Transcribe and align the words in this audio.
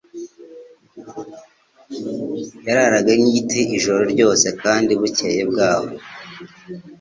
yararaga 2.65 3.11
nk'igiti 3.19 3.59
ijoro 3.77 4.01
ryose 4.13 4.47
kandi 4.61 4.91
bukeye 5.01 5.41
bwaho. 5.49 5.91